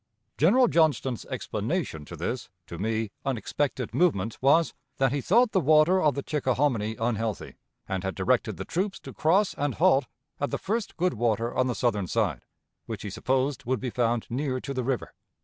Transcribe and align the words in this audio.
General 0.35 0.67
Johnston's 0.67 1.25
explanation 1.25 2.05
to 2.05 2.15
this 2.15 2.49
(to 2.65 2.79
me) 2.79 3.11
unexpected 3.23 3.93
movement 3.93 4.39
was, 4.41 4.73
that 4.97 5.11
he 5.11 5.21
thought 5.21 5.51
the 5.51 5.59
water 5.59 6.01
of 6.01 6.15
the 6.15 6.23
Chickahominy 6.23 6.95
unhealthy, 6.99 7.53
and 7.87 8.03
had 8.03 8.15
directed 8.15 8.57
the 8.57 8.65
troops 8.65 8.99
to 8.99 9.13
cross 9.13 9.53
and 9.59 9.75
halt 9.75 10.07
at 10.39 10.49
the 10.49 10.57
first 10.57 10.97
good 10.97 11.13
water 11.13 11.53
on 11.55 11.67
the 11.67 11.75
southern 11.75 12.07
side, 12.07 12.41
which 12.87 13.03
he 13.03 13.11
supposed 13.11 13.65
would 13.65 13.79
be 13.79 13.91
found 13.91 14.25
near 14.27 14.59
to 14.59 14.73
the 14.73 14.83
river. 14.83 15.13